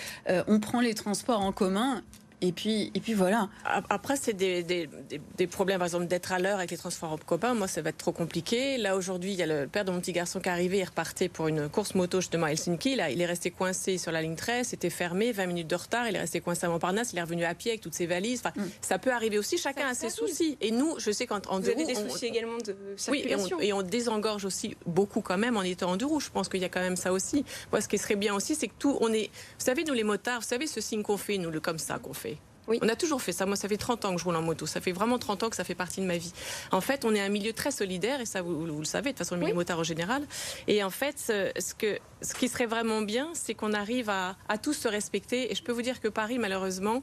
[0.46, 2.04] on prend les transports en commun
[2.42, 3.48] et puis, et puis voilà.
[3.88, 4.90] Après, c'est des, des,
[5.38, 7.54] des, problèmes, par exemple, d'être à l'heure avec les transports en commun.
[7.54, 8.78] Moi, ça va être trop compliqué.
[8.78, 10.78] Là, aujourd'hui, il y a le père de mon petit garçon qui est arrivé.
[10.78, 12.96] Il repartait pour une course moto, justement, à Helsinki.
[12.96, 14.66] Là, il est resté coincé sur la ligne 13.
[14.66, 16.08] C'était fermé, 20 minutes de retard.
[16.08, 17.12] Il est resté coincé à Montparnasse.
[17.12, 18.42] Il est revenu à pied avec toutes ses valises.
[18.44, 18.68] Enfin, mm.
[18.80, 19.56] ça peut arriver aussi.
[19.56, 20.58] Chacun a ses soucis.
[20.60, 21.86] Et nous, je sais qu'en en deux roues.
[21.86, 23.58] des soucis également de circulation.
[23.58, 26.20] Oui, et on, désengorge aussi beaucoup quand même en étant en deux roues.
[26.20, 27.44] Je pense qu'il y a quand même ça aussi.
[27.70, 29.30] Moi, ce qui serait bien aussi, c'est que tout, on est.
[29.58, 31.98] Vous savez, nous, les motards, vous savez ce signe qu'on fait, nous, le comme ça
[31.98, 32.31] qu'on fait.
[32.80, 33.46] On a toujours fait ça.
[33.46, 34.66] Moi, ça fait 30 ans que je roule en moto.
[34.66, 36.32] Ça fait vraiment 30 ans que ça fait partie de ma vie.
[36.70, 39.18] En fait, on est un milieu très solidaire, et ça, vous, le savez, de toute
[39.18, 40.22] façon, le milieu motard en général.
[40.68, 44.58] Et en fait, ce, que, ce qui serait vraiment bien, c'est qu'on arrive à, à
[44.58, 45.52] tous se respecter.
[45.52, 47.00] Et je peux vous dire que Paris, malheureusement,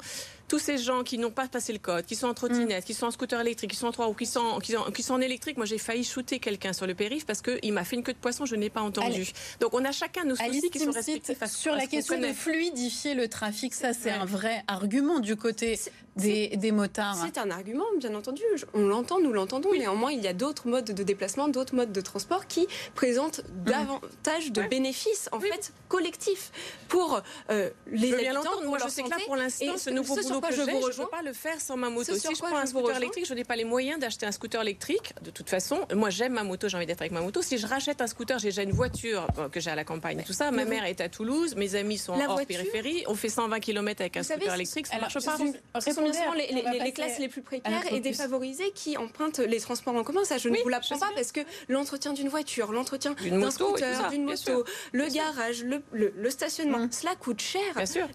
[0.50, 3.06] tous ces gens qui n'ont pas passé le code, qui sont en trottinette, qui sont
[3.06, 5.22] en scooter électrique, qui sont en trois ou qui sont, qui sont, qui sont en
[5.22, 5.56] électrique.
[5.58, 8.18] Moi, j'ai failli shooter quelqu'un sur le périph' parce qu'il m'a fait une queue de
[8.18, 9.32] poisson, je n'ai pas entendu.
[9.62, 11.46] Donc, on a chacun nos soucis qui sont respectifs.
[11.46, 15.78] Sur la question de fluidifier le trafic, ça, c'est un vrai argument du côté
[16.16, 17.18] des, des, motards.
[17.26, 18.42] C'est un argument, bien entendu.
[18.74, 19.72] On l'entend, nous l'entendons.
[19.74, 23.64] Néanmoins, il y a d'autres modes de déplacement, d'autres modes de transport qui présentent mm.
[23.64, 26.52] davantage de bénéfices, en fait, collectifs
[26.88, 28.62] pour euh, les habitants.
[28.66, 31.34] Moi, je sais que là, pour l'instant, ce nouveau boulot je ne peux pas le
[31.34, 32.16] faire sans ma moto.
[32.16, 35.14] Si je prends un scooter électrique, je n'ai pas les moyens d'acheter un scooter électrique.
[35.22, 37.42] De toute façon, moi j'aime ma moto, j'ai envie d'être avec ma moto.
[37.42, 40.24] Si je rachète un scooter, j'ai déjà une voiture que j'ai à la campagne.
[40.26, 43.04] Tout ça, ma mère est à Toulouse, mes amis sont hors périphérie.
[43.08, 45.38] On fait 120 km avec un scooter électrique, ça marche pas.
[45.80, 50.04] Ce sont bien les, classes les plus précaires et défavorisées qui empruntent les transports en
[50.04, 50.24] commun.
[50.24, 54.26] Ça, je ne vous l'apprends pas parce que l'entretien d'une voiture, l'entretien d'un scooter, d'une
[54.26, 56.92] moto, le garage, le stationnement, mmh.
[56.92, 57.62] cela coûte cher.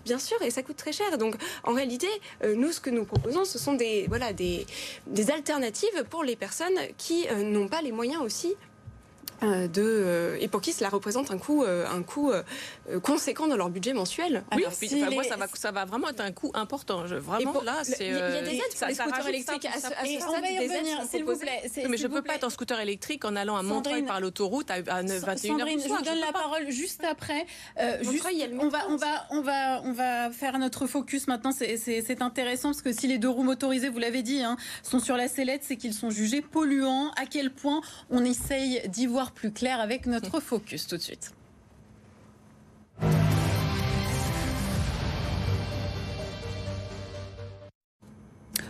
[0.05, 1.19] Bien sûr, et ça coûte très cher.
[1.19, 2.14] Donc, en réalité, euh,
[2.55, 4.67] nous, ce que nous proposons, ce sont des, voilà, des,
[5.07, 8.74] des alternatives pour les personnes qui euh, n'ont pas les moyens aussi euh,
[9.43, 12.33] de, euh, et pour qui cela représente un coût, euh, un coût
[13.03, 14.45] conséquent dans leur budget mensuel.
[14.55, 14.65] Oui,
[15.13, 17.07] moi, ça va, ça va vraiment être un coût important.
[17.07, 18.07] Je, vraiment, là, c'est.
[18.07, 19.67] Il y, a des aides pour les scooters électriques.
[19.67, 21.63] À, ce, à ce stade, des aides s'il vous plaît.
[21.89, 24.71] Mais je ne peux pas être en scooter électrique en allant à Montreuil par l'autoroute
[24.71, 25.47] à, 21h.
[25.47, 27.47] Sandrine, je vous donne la parole juste après.
[27.79, 31.53] on, va, on, va, on, va, on va faire notre focus maintenant.
[31.53, 35.17] C'est intéressant parce que si les deux roues motorisées, vous l'avez dit, hein, sont sur
[35.17, 37.11] la sellette, c'est qu'ils sont jugés polluants.
[37.17, 41.33] À quel point on essaye d'y voir plus clair avec notre focus tout de suite.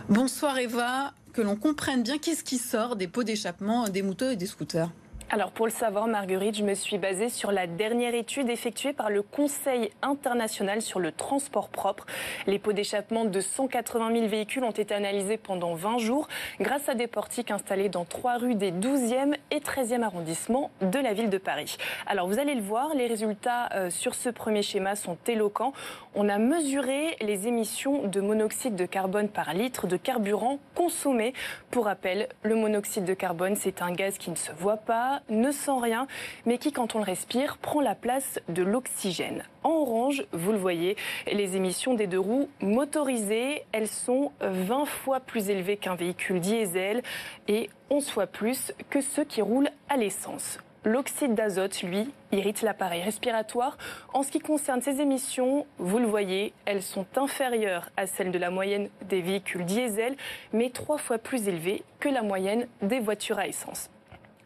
[0.07, 4.35] Bonsoir Eva, que l'on comprenne bien qu'est-ce qui sort des pots d'échappement des motos et
[4.35, 4.91] des scooters?
[5.31, 9.09] Alors pour le savoir, Marguerite, je me suis basée sur la dernière étude effectuée par
[9.09, 12.05] le Conseil international sur le transport propre.
[12.45, 16.27] Les pots d'échappement de 180 000 véhicules ont été analysés pendant 20 jours
[16.59, 21.13] grâce à des portiques installés dans trois rues des 12e et 13e arrondissements de la
[21.13, 21.77] ville de Paris.
[22.05, 25.73] Alors vous allez le voir, les résultats euh, sur ce premier schéma sont éloquents.
[26.13, 31.33] On a mesuré les émissions de monoxyde de carbone par litre de carburant consommé.
[31.71, 35.51] Pour rappel, le monoxyde de carbone, c'est un gaz qui ne se voit pas ne
[35.51, 36.07] sent rien,
[36.45, 39.43] mais qui, quand on le respire, prend la place de l'oxygène.
[39.63, 40.95] En orange, vous le voyez,
[41.31, 47.01] les émissions des deux roues motorisées, elles sont 20 fois plus élevées qu'un véhicule diesel
[47.47, 50.59] et 11 fois plus que ceux qui roulent à l'essence.
[50.85, 53.75] L'oxyde d'azote, lui, irrite l'appareil respiratoire.
[54.13, 58.37] En ce qui concerne ces émissions, vous le voyez, elles sont inférieures à celles de
[58.37, 60.15] la moyenne des véhicules diesel,
[60.53, 63.89] mais trois fois plus élevées que la moyenne des voitures à essence.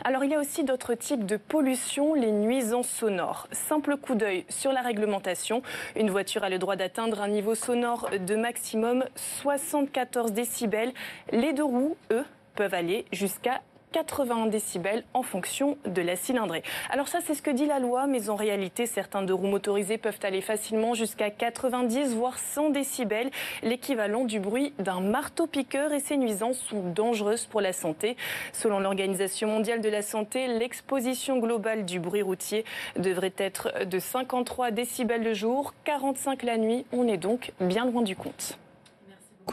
[0.06, 3.48] Alors il y a aussi d'autres types de pollution, les nuisances sonores.
[3.52, 5.62] Simple coup d'œil sur la réglementation.
[5.98, 10.94] Une voiture a le droit d'atteindre un niveau sonore de maximum 74 décibels.
[11.34, 12.24] Les deux roues, eux,
[12.56, 16.64] peuvent aller jusqu'à 80 décibels en fonction de la cylindrée.
[16.90, 19.98] Alors ça, c'est ce que dit la loi, mais en réalité, certains deux roues motorisées
[19.98, 23.30] peuvent aller facilement jusqu'à 90 voire 100 décibels,
[23.64, 28.16] l'équivalent du bruit d'un marteau-piqueur et ces nuisances sont dangereuses pour la santé.
[28.54, 32.66] Selon l'Organisation mondiale de la santé, l'exposition globale du bruit routier
[32.98, 36.86] devrait être de 53 décibels le jour, 45 la nuit.
[36.92, 38.58] On est donc bien loin du compte.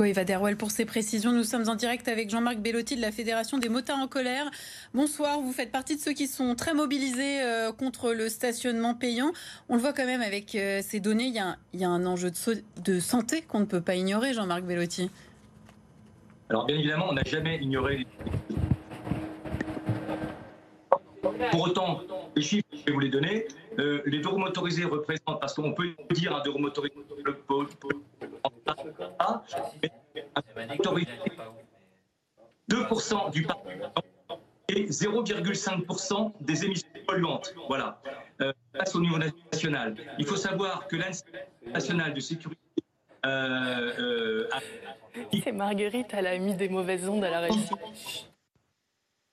[0.05, 1.33] Eva Derwell pour ces précisions.
[1.33, 4.51] Nous sommes en direct avec Jean-Marc Bellotti de la Fédération des motards en colère.
[4.93, 9.33] Bonsoir, vous faites partie de ceux qui sont très mobilisés euh, contre le stationnement payant.
[9.69, 12.31] On le voit quand même avec euh, ces données, il y, a, un enjeu
[12.85, 15.11] de, santé qu'on ne peut pas ignorer, Jean-Marc Bellotti.
[16.51, 18.07] Alors bien évidemment, on n'a jamais ignoré
[21.51, 22.01] pour autant,
[22.35, 23.47] les chiffres, je vais vous les donner.
[23.79, 26.95] Euh, les deux roues motorisés représentent, parce qu'on peut dire un deux roues motorisé,
[32.71, 33.59] 2% du parc
[34.69, 37.55] et 0,5% des émissions polluantes.
[37.69, 38.01] Voilà.
[38.41, 38.53] Euh,
[38.95, 39.97] au niveau national.
[40.19, 42.61] Il faut savoir que l'Institut national de sécurité
[43.25, 44.49] euh, euh,
[45.43, 47.69] C'est Marguerite, elle a mis des mauvaises ondes à la régie.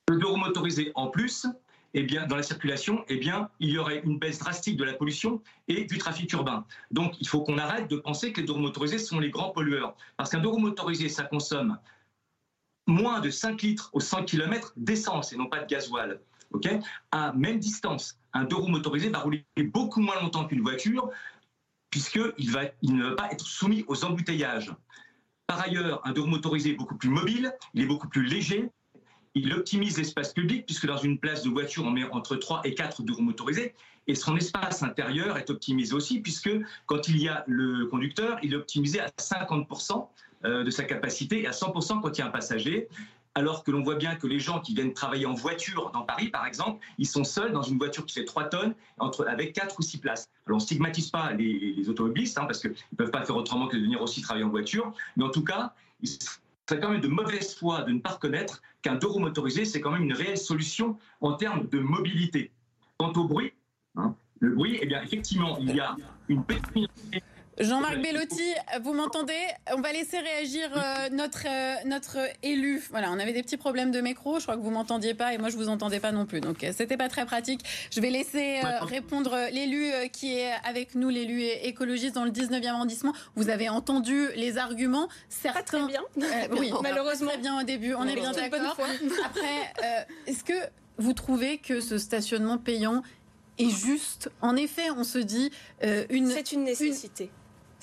[0.08, 1.46] Le motorisé en plus,
[1.94, 4.94] eh bien, dans la circulation, eh bien, il y aurait une baisse drastique de la
[4.94, 6.66] pollution et du trafic urbain.
[6.90, 9.96] Donc, il faut qu'on arrête de penser que les deux motorisés sont les grands pollueurs.
[10.16, 11.78] Parce qu'un deux motorisé, ça consomme
[12.86, 16.20] moins de 5 litres au 100 km d'essence et non pas de gasoil.
[17.12, 21.10] à même distance, un deux roues motorisé va rouler beaucoup moins longtemps qu'une voiture
[21.90, 22.32] puisqu'il
[22.82, 24.74] il ne va pas être soumis aux embouteillages.
[25.46, 28.68] Par ailleurs, un deux roues motorisé est beaucoup plus mobile, il est beaucoup plus léger,
[29.34, 32.74] il optimise l'espace public, puisque dans une place de voiture, on met entre 3 et
[32.74, 33.74] 4 roues motorisés.
[34.06, 36.50] Et son espace intérieur est optimisé aussi, puisque
[36.86, 40.06] quand il y a le conducteur, il est optimisé à 50%
[40.44, 42.88] euh, de sa capacité et à 100% quand il y a un passager.
[43.36, 46.28] Alors que l'on voit bien que les gens qui viennent travailler en voiture dans Paris,
[46.28, 48.74] par exemple, ils sont seuls dans une voiture qui fait 3 tonnes
[49.26, 50.28] avec 4 ou 6 places.
[50.46, 53.66] Alors on ne stigmatise pas les, automobilistes, hein, parce qu'ils ne peuvent pas faire autrement
[53.66, 54.92] que de venir aussi travailler en voiture.
[55.16, 55.74] Mais en tout cas,
[56.68, 59.80] c'est quand même de mauvaise foi de ne pas reconnaître qu'un deux roues motorisé, c'est
[59.80, 62.52] quand même une réelle solution en termes de mobilité.
[62.96, 63.52] Quant au bruit,
[63.96, 65.96] hein, le bruit, eh bien, effectivement, il y a
[66.28, 66.90] une petite
[67.58, 69.38] Jean-Marc Bellotti, vous m'entendez?
[69.76, 72.82] On va laisser réagir euh, notre, euh, notre élu.
[72.90, 74.40] Voilà, on avait des petits problèmes de micro.
[74.40, 76.40] Je crois que vous m'entendiez pas et moi je vous entendais pas non plus.
[76.40, 77.60] Donc euh, c'était pas très pratique.
[77.92, 83.12] Je vais laisser répondre l'élu qui est avec nous, l'élu écologiste dans le 19e arrondissement.
[83.36, 85.08] Vous avez entendu les arguments.
[85.28, 86.02] Certains, pas très bien.
[86.58, 87.28] oui, malheureusement.
[87.28, 87.94] Très bien au début.
[87.94, 88.76] On, est bien d'accord.
[89.24, 90.54] Après, est-ce que
[90.98, 93.02] vous trouvez que ce stationnement payant
[93.58, 94.28] est juste?
[94.40, 95.52] En effet, on se dit
[96.10, 96.30] une.
[96.30, 97.30] C'est une nécessité.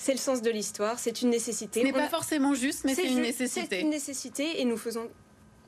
[0.02, 1.80] C'est le sens de l'histoire, c'est une nécessité.
[1.80, 3.66] Ce n'est pas forcément juste, mais c'est une nécessité.
[3.70, 5.08] C'est une nécessité et nous faisons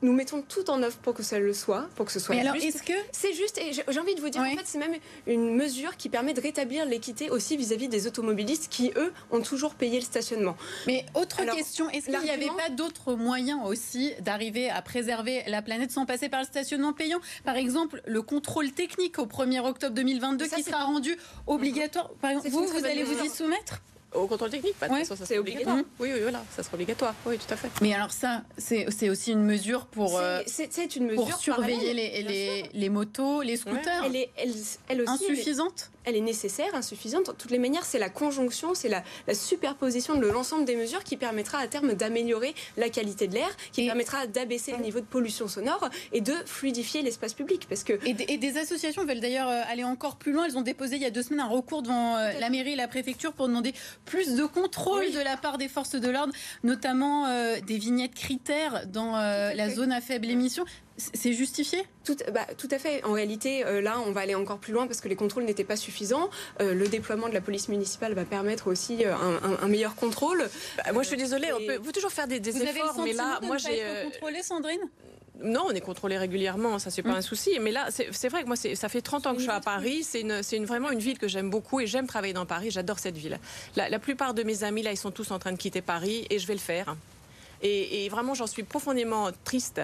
[0.01, 2.41] nous mettons tout en œuvre pour que ça le soit, pour que ce soit Mais
[2.41, 4.93] alors, est-ce que c'est juste Et j'ai envie de vous dire, en fait, c'est même
[5.25, 9.73] une mesure qui permet de rétablir l'équité aussi vis-à-vis des automobilistes qui, eux, ont toujours
[9.73, 10.57] payé le stationnement.
[10.85, 15.61] Mais autre question, est-ce qu'il n'y avait pas d'autres moyens aussi d'arriver à préserver la
[15.61, 17.19] planète sans passer par le stationnement payant?
[17.45, 21.17] Par exemple, le contrôle technique au 1er octobre 2022 qui sera rendu
[21.47, 22.11] obligatoire.
[22.21, 23.81] Par exemple, vous, vous allez vous y soumettre?
[24.15, 25.77] Au contrôle technique, pas de Ouais, façon, ça c'est sera obligatoire.
[25.99, 27.13] Oui, oui, voilà, ça sera obligatoire.
[27.25, 27.69] Oui, tout à fait.
[27.81, 31.93] Mais alors ça, c'est aussi une mesure pour, euh, C'est- c'est une mesure pour surveiller
[31.93, 34.03] les, les, les motos, les scooters.
[34.05, 35.91] Elle est, elle, elle aussi, elle est- Insuffisante?
[36.05, 37.27] Elle est nécessaire, insuffisante.
[37.27, 41.03] De toutes les manières, c'est la conjonction, c'est la, la superposition de l'ensemble des mesures
[41.03, 44.99] qui permettra à terme d'améliorer la qualité de l'air, qui Et- permettra d'abaisser le niveau
[44.99, 47.65] de pollution sonore et de fluidifier l'espace public.
[47.69, 50.45] Parce que Et, des- et des associations veulent d'ailleurs euh, aller encore plus loin.
[50.45, 52.75] Elles ont déposé il y a deux semaines un recours devant euh, la mairie et
[52.75, 53.73] la préfecture pour demander
[54.05, 55.11] plus de contrôle Oui.
[55.13, 59.69] de la part des forces de l'ordre, notamment euh, des vignettes critères dans euh, la
[59.69, 60.65] zone à faible émission.
[60.97, 61.83] C'est justifié?
[62.05, 63.03] Tout, bah, tout à fait.
[63.03, 65.65] En réalité, euh, là, on va aller encore plus loin parce que les contrôles n'étaient
[65.65, 66.29] pas suffisants.
[66.61, 69.95] Euh, le déploiement de la police municipale va permettre aussi euh, un, un- un meilleur
[69.95, 70.49] contrôle.
[70.77, 72.61] Bah, moi, je suis désolée, on Et- peut, on peut toujours faire des, des Vous
[72.61, 73.83] avez le efforts, mais là, de moi, j'ai.
[74.05, 74.79] contrôlé, Sandrine?
[75.43, 77.15] Non, on est contrôlé régulièrement, ça c'est pas Mm.
[77.15, 77.59] un souci.
[77.59, 80.03] Mais là, c'est vrai que moi, ça fait 30 ans que je suis à Paris.
[80.03, 82.71] C'est une, c'est une- vraiment une ville que j'aime beaucoup et j'aime travailler dans Paris.
[82.71, 83.37] J'adore cette ville.
[83.75, 86.25] La, la plupart de mes amis là, ils sont tous en train de quitter Paris
[86.29, 86.95] et je vais le faire.
[87.61, 89.81] Et, et vraiment, j'en suis profondément triste.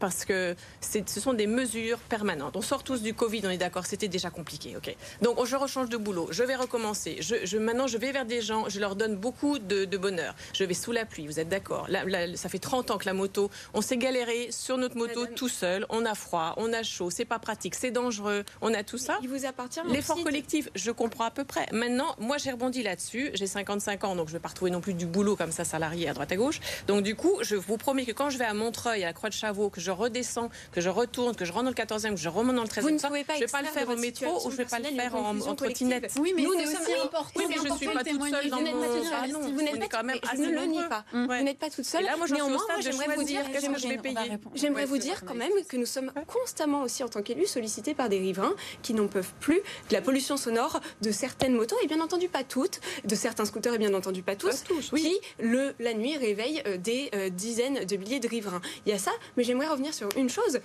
[0.00, 2.56] Parce que ce sont des mesures permanentes.
[2.56, 4.76] On sort tous du Covid, on est d'accord, c'était déjà compliqué.
[4.76, 4.94] ok.
[5.22, 7.16] Donc je rechange de boulot, je vais recommencer.
[7.20, 10.34] Je, je- maintenant, je vais vers des gens, je leur donne beaucoup de, de bonheur.
[10.52, 11.88] Je vais sous la pluie, vous êtes d'accord
[12.34, 15.48] Ça fait 30 ans que la moto, on s'est galéré sur notre moto Madame- tout
[15.48, 15.86] seul.
[15.88, 19.18] On a froid, on a chaud, c'est pas pratique, c'est dangereux, on a tout ça.
[19.22, 21.66] Il vous appartient L'effort collectif, je comprends à peu près.
[21.72, 23.30] Maintenant, moi, j'ai rebondi là-dessus.
[23.34, 25.64] J'ai 55 ans, donc je ne vais pas retrouver non plus du boulot comme ça,
[25.64, 26.60] salarié à droite à gauche.
[26.88, 29.28] Donc, du coup, je vous promets que quand je vais à Montreuil, à la Croix
[29.28, 32.20] de Chavaux, que je redescends, que je retourne, que je rentre dans le 14e, que
[32.20, 33.88] je remonte dans le 13e, Vous ne pouvez pas je ne vais pas le faire
[33.88, 36.12] au métro ou je ne vais pas le faire en, en trottinette.
[36.18, 37.30] Oui, mais Nous, c'est nous aussi sommes- important.
[37.36, 39.04] Oui, mais je important suis pas toute seule dans des Vous n'êtes mon- pas toute
[39.04, 39.32] journalistes.
[39.34, 39.42] Seule.
[39.42, 41.04] non, Vous n'êtes pas quand même mais assez Je ne le nie pas.
[41.12, 42.04] Vous n'êtes pas toute seule.
[42.04, 44.38] Là, moi, Néanmoins, j'aimerais vous dire, qu'est-ce que je vais j'aimerais- payer.
[44.54, 47.94] J'aimerais Ouais, vous dire quand même que nous sommes constamment aussi en tant qu'élus sollicités
[47.94, 51.86] par des riverains qui n'en peuvent plus de la pollution sonore de certaines motos et
[51.86, 55.02] bien entendu pas toutes, de certains scooters et bien entendu pas tous, Pas tous, oui.
[55.02, 58.60] qui le, la nuit réveillent euh, des euh, dizaines de milliers de riverains.
[58.86, 60.60] Il y a ça, mais j'aimerais revenir sur une chose.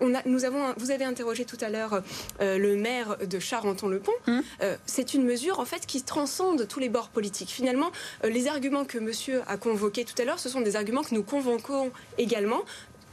[0.00, 2.02] On a, nous avons, vous avez interrogé tout à l'heure
[2.40, 4.12] euh, le maire de Charenton-le-Pont.
[4.28, 4.42] Hum.
[4.62, 7.50] Euh, c'est une mesure en fait qui transcende tous les bords politiques.
[7.50, 7.90] Finalement,
[8.24, 11.14] euh, les arguments que Monsieur a convoqués tout à l'heure, ce sont des arguments que
[11.14, 12.62] nous convoquons également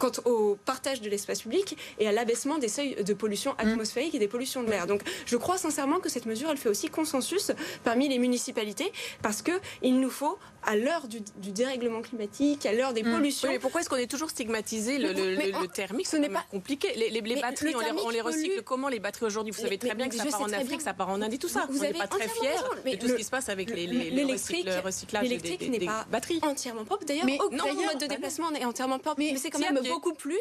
[0.01, 4.19] quant au partage de l'espace public et à l'abaissement des seuils de pollution atmosphérique et
[4.19, 4.87] des pollutions de l'air.
[4.87, 7.51] Donc je crois sincèrement que cette mesure, elle fait aussi consensus
[7.83, 8.91] parmi les municipalités
[9.21, 9.51] parce que
[9.83, 13.11] il nous faut, à l'heure du, du dérèglement climatique, à l'heure des Mm.
[13.15, 15.67] pollutions, Oui, mais pourquoi est-ce qu'on est toujours stigmatisé le, le- Mais le- en- le
[15.67, 16.89] thermique ce n'est pas- compliqué.
[16.95, 18.63] Les, les- les Mais batteries, on les, thermique on les recycle pollue.
[18.63, 19.51] comment les batteries aujourd'hui?
[19.53, 20.79] Vous savez très mais bien que ça part en Afrique, bien.
[20.79, 21.65] ça part en Inde et tout ça.
[21.69, 24.65] Vous on n'est avez pas très fiers de tout ce qui se passe avec l'électrique-
[24.65, 26.39] le recyclage des- des, n'est des pas batteries.
[26.43, 27.05] entièrement propre.
[27.05, 30.39] D'ailleurs, Mais aucun mode de déplacement n'est entièrement propre, mais, c'est quand même beaucoup plus,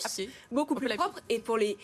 [0.51, 1.21] beaucoup plus propre.
[1.29, 1.77] Et pour les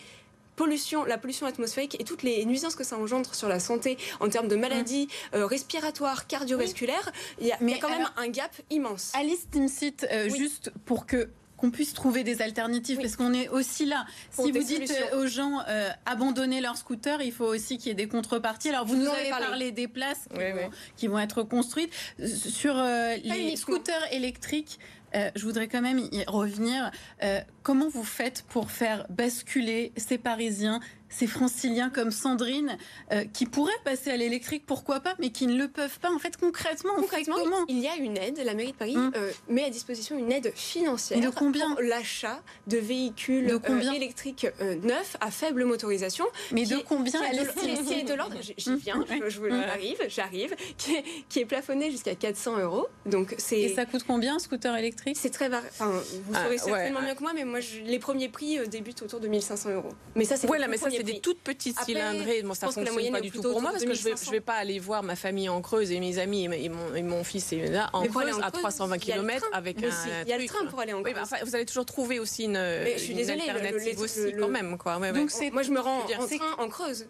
[1.06, 4.48] la pollution atmosphérique et toutes les nuisances que ça engendre sur la santé en termes
[4.48, 8.28] de maladies euh, respiratoires, cardiovasculaires, il y, a- il y a Mais quand même un
[8.28, 9.12] gap immense.
[9.14, 10.38] Alice Timsit, euh, Oui.
[10.38, 13.04] juste pour que qu'on puisse trouver des alternatives, Oui.
[13.04, 14.04] parce qu'on est aussi là.
[14.34, 15.06] Pour si vous dites solutions.
[15.14, 18.68] euh, aux gens euh, abandonner leur scooter, il faut aussi qu'il y ait des contreparties.
[18.68, 19.46] Alors vous nous avez parlé.
[19.46, 20.76] parlé des places qui, Oui, vont, oui.
[20.98, 21.94] qui vont être construites
[22.26, 24.78] sur euh, les scooters électriques.
[25.16, 26.90] Euh, je voudrais quand même y revenir.
[27.22, 32.76] Euh, comment vous faites pour faire basculer ces Parisiens, ces Franciliens comme Sandrine,
[33.12, 36.18] euh, qui pourraient passer à l'électrique, pourquoi pas, mais qui ne le peuvent pas En
[36.18, 38.40] fait, concrètement, Concrètement, comment il y a une aide.
[38.44, 39.12] La mairie de Paris Hum.
[39.16, 43.56] euh, met à disposition une aide financière Et de combien pour l'achat de véhicules De
[43.56, 44.46] combien euh, électriques
[44.82, 46.24] neufs à faible motorisation.
[46.52, 49.20] Mais de est- combien qui est de- l'ordre, j'y viens, Ouais.
[49.24, 52.86] je, je vous- j'arrive, j'arrive, qui est, qui est plafonné jusqu'à 400 euros.
[53.06, 55.16] Donc Et ça coûte combien un scooter électrique?
[55.20, 55.90] C'est très Enfin,
[56.24, 57.06] vous Ah, saurez certainement ouais.
[57.08, 59.90] mieux que moi, mais moi je- les premiers prix débutent autour de 1500 euros.
[60.16, 62.42] Mais ça c'est Voilà, le mais ça, c'est des toutes petites Après, cylindrées.
[62.42, 64.26] Bon, ça la fonctionne pas du tout pour moi parce que je vais, 2500.
[64.26, 66.94] je vais pas aller voir ma famille en Creuse et mes amis et, et mon,
[66.94, 69.22] et mon fils et là en Mais Creuse à Creuse, 320 il y a le
[69.22, 69.90] km avec Mais un,
[70.24, 71.28] il y a le train pour aller en Oui, mais Creuse.
[71.32, 74.04] enfin, vous allez toujours trouver aussi une, je suis une désolée, le- le- alternative le-
[74.04, 74.78] aussi le- quand même.
[74.78, 74.98] Quoi.
[74.98, 75.18] Ouais, ouais.
[75.18, 77.06] Donc c'est Moi je me rends Je veux dire, en c'est- train en Creuse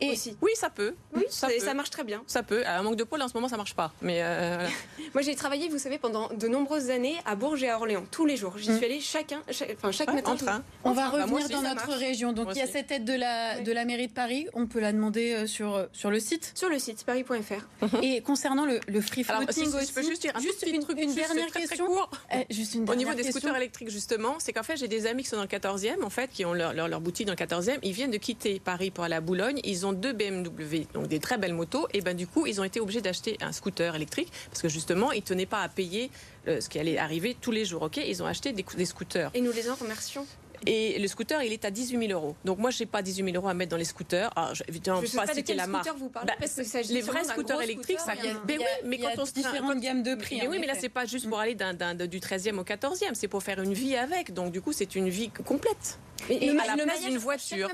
[0.00, 0.36] Et- aussi.
[0.40, 0.94] Oui, ça peut.
[1.14, 1.60] Oui, ça ça, peut.
[1.60, 2.22] ça marche très bien.
[2.26, 2.64] Ça peut.
[2.66, 3.92] À un manque de pôle, en ce moment, ça marche pas.
[4.02, 4.70] Mais euh, voilà.
[5.14, 8.26] Moi, j'ai travaillé, vous savez, pendant de nombreuses années à Bourges et à Orléans, tous
[8.26, 8.56] les jours.
[8.58, 8.76] J'y Mm.
[8.76, 10.32] suis allée chacun, chaque, enfin, chaque Ouais, matin.
[10.32, 10.62] en train.
[10.84, 11.98] On va Enfin, revenir dans notre marche.
[11.98, 12.32] région.
[12.32, 12.72] Donc Moi il y a aussi.
[12.74, 13.62] cette aide de la, Ouais.
[13.62, 14.46] de la mairie de Paris.
[14.54, 16.52] On peut la demander euh, sur, sur le site.
[16.54, 17.66] Sur le site paris.fr.
[18.02, 20.40] Et concernant le, le free Alors, si, floating si, aussi, je peux juste dire un
[20.40, 21.86] juste petit une, truc, une juste dernière très, très question.
[21.86, 22.10] court.
[22.34, 23.40] Euh, juste une Au niveau des question.
[23.40, 26.10] scooters électriques, justement, c'est qu'en fait, j'ai des amis qui sont dans le 14e, en
[26.10, 27.78] fait, qui ont leur, leur, leur boutique dans le 14e.
[27.82, 29.60] Ils viennent de quitter Paris pour aller à Boulogne.
[29.64, 31.86] Ils ont deux BMW, donc des très belles motos.
[31.92, 35.12] Et ben du coup, ils ont été obligés d'acheter un scooter électrique parce que justement,
[35.12, 36.10] ils tenaient pas à payer
[36.46, 37.82] euh, ce qui allait arriver tous les jours.
[37.82, 39.30] Ok, ils ont acheté des, des scooters.
[39.34, 40.26] Et nous les en remercions.
[40.66, 42.34] Et le scooter, il est à 18 000 euros.
[42.44, 44.30] Donc moi, je n'ai pas 18 000 euros à mettre dans les scooters.
[44.36, 45.88] Alors, je, évidemment, je pas sais citer la marque.
[45.96, 48.40] Vous parlez, bah, parce que les vrais scooters électriques, ça vient.
[48.46, 50.38] Mais oui, mais quand on se différentes gammes de prix.
[50.40, 53.42] Mais oui, mais là, c'est pas juste pour aller du 13e au 14e, c'est pour
[53.42, 54.34] faire une vie avec.
[54.34, 55.98] Donc du coup, c'est une vie complète.
[56.30, 57.68] Et, à la place d'une voiture.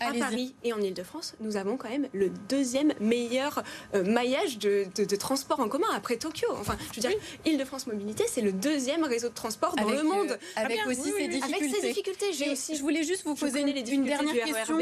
[0.00, 3.62] à Paris et en Ile-de-France, nous avons quand même le deuxième meilleur
[3.94, 6.48] euh, maillage de, de, transport en commun après Tokyo.
[6.52, 10.30] Enfin, je veux dire, Ile-de-France Mobilité, c'est le deuxième réseau de transport dans le monde.
[10.30, 11.64] Euh, avec ah aussi ses difficultés.
[11.64, 12.32] Avec ses difficultés.
[12.32, 12.76] J'ai aussi.
[12.76, 14.76] Je voulais juste vous poser une, une, dernière question.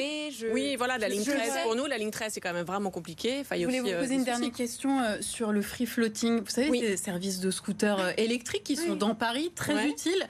[0.53, 3.43] Oui, voilà, la ligne 13 pour nous, la ligne 13 c'est quand même vraiment compliqué.
[3.51, 6.41] je voulais vous euh, poser une dernière question sur le free floating?
[6.41, 10.27] Vous savez, ces services de scooters électriques qui sont dans Paris, très utiles.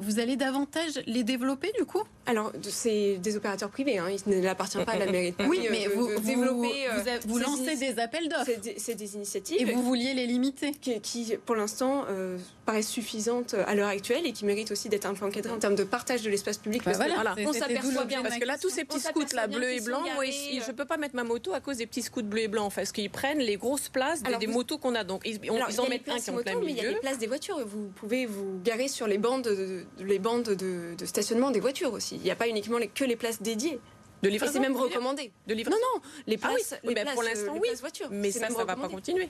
[0.00, 2.02] Vous allez davantage les développer du coup?
[2.28, 5.86] Alors, c'est des opérateurs privés, hein, il n'appartient pas à la mairie de Oui, mais
[5.86, 8.50] vous, lancez des appels d'offres.
[8.76, 9.56] C'est des, initiatives.
[9.58, 14.32] Et vous vouliez les limiter Qui, pour l'instant, euh, paraissent suffisantes à l'heure actuelle et
[14.32, 16.82] qui méritent aussi d'être un peu encadrées en termes de partage de l'espace public.
[16.84, 18.22] Bah voilà, on s'aperçoit bien.
[18.22, 20.84] Parce que là, tous ces petits scouts là, bleus et blancs, moi, je ne peux
[20.84, 23.38] pas mettre ma moto à cause des petits scouts bleus et blancs, parce qu'ils prennent
[23.38, 25.02] les grosses places des, motos qu'on a.
[25.02, 26.66] Donc, ils, en mettent un qui est en plein milieu.
[26.66, 27.58] Mais il y a les places des voitures.
[27.66, 32.16] Vous pouvez vous garer sur les bandes, de stationnement des voitures aussi.
[32.16, 33.78] Il n'y a pas uniquement les que les places dédiées.
[34.22, 35.30] De livraison C'est même recommandé.
[35.46, 37.68] De livraison Non, non, les ah places, les places pour l'instant, oui.
[37.80, 38.08] voitures.
[38.10, 39.28] Mais ça, ça ne va pas continuer.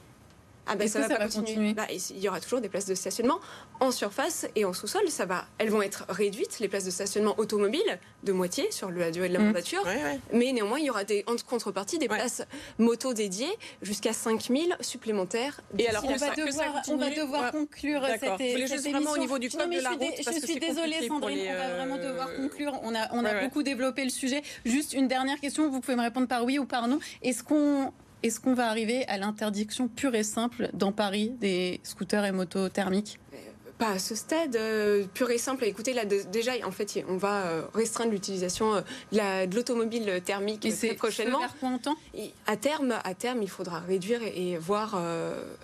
[0.68, 1.74] Ah ben ça, va pas continuer.
[1.74, 3.40] Bah, il y aura toujours des places de stationnement
[3.80, 5.08] en surface et en sous-sol.
[5.08, 9.10] Ça va, elles vont être réduites les places de stationnement automobile de moitié sur la
[9.10, 9.46] durée de la mmh.
[9.46, 9.86] mandature.
[10.32, 12.42] Mais néanmoins, il y aura des en contrepartie des places
[12.78, 13.52] moto dédiées
[13.82, 15.60] jusqu'à 5000 supplémentaires.
[15.78, 18.20] Et alors on va, devoir, on va devoir conclure cette,
[18.68, 19.10] cette émission.
[19.10, 20.14] au niveau du code de la route.
[20.18, 22.80] Je suis désolée Sandrine, on va vraiment euh, devoir conclure.
[22.82, 24.42] On a on a beaucoup développé le sujet.
[24.64, 25.68] Juste une dernière question.
[25.70, 26.98] Vous pouvez me répondre par oui ou par non.
[27.22, 32.24] Est-ce qu'on est-ce qu'on va arriver à l'interdiction pure et simple dans Paris des scooters
[32.24, 33.18] et motos thermiques?
[33.78, 35.64] Pas à ce stade euh, pur et simple.
[35.64, 40.94] Écoutez, là déjà, en fait, on va euh, restreindre l'utilisation euh, de l'automobile thermique très
[40.94, 41.38] prochainement.
[42.12, 45.00] et à terme, à terme, il faudra réduire et, voir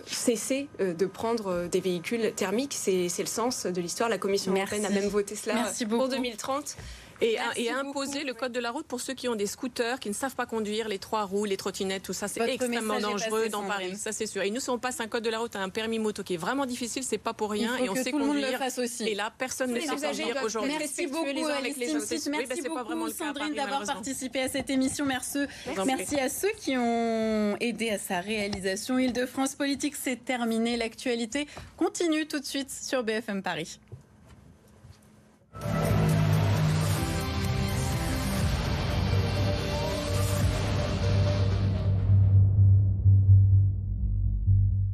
[0.05, 2.73] cesser de prendre des véhicules thermiques.
[2.73, 4.07] C'est le sens de l'histoire.
[4.07, 6.77] La Commission européenne a même voté cela pour 2030
[7.25, 10.09] et, et imposer le code de la route pour ceux qui ont des scooters, qui
[10.09, 13.63] ne savent pas conduire, les trois roues, les trottinettes, tout ça, c'est extrêmement dangereux dans
[13.63, 13.95] Paris.
[13.95, 14.41] Ça, c'est sûr.
[14.43, 16.35] Et nous, si on passe un code de la route à un permis moto qui
[16.35, 17.77] est vraiment difficile, c'est pas pour rien.
[17.77, 18.33] et on sait tout conduire.
[18.33, 19.03] Le monde le fasse aussi.
[19.07, 20.73] Et là, personne ne sait conduire aujourd'hui.
[20.77, 25.05] Merci beaucoup, Merci beaucoup, Sandrine, d'avoir participé à cette émission.
[25.05, 25.39] Merci.
[25.85, 28.97] Merci à ceux qui ont aidé à sa réalisation.
[28.97, 30.77] Île-de-France Politique, c'est terminé.
[30.77, 33.79] L'actualité continue tout de suite sur BFM Paris.